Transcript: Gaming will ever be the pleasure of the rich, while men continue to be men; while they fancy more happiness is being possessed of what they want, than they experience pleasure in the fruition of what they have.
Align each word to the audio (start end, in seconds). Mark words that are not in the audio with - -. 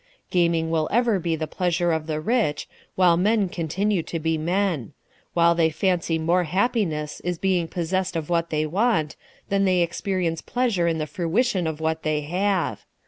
Gaming 0.31 0.71
will 0.71 0.89
ever 0.91 1.19
be 1.19 1.35
the 1.35 1.45
pleasure 1.45 1.91
of 1.91 2.07
the 2.07 2.19
rich, 2.19 2.67
while 2.95 3.17
men 3.17 3.49
continue 3.49 4.01
to 4.01 4.17
be 4.17 4.35
men; 4.35 4.93
while 5.35 5.53
they 5.53 5.69
fancy 5.69 6.17
more 6.17 6.45
happiness 6.45 7.19
is 7.19 7.37
being 7.37 7.67
possessed 7.67 8.15
of 8.15 8.27
what 8.27 8.49
they 8.49 8.65
want, 8.65 9.15
than 9.49 9.63
they 9.65 9.81
experience 9.81 10.41
pleasure 10.41 10.87
in 10.87 10.97
the 10.97 11.05
fruition 11.05 11.67
of 11.67 11.79
what 11.79 12.01
they 12.01 12.21
have. 12.21 12.83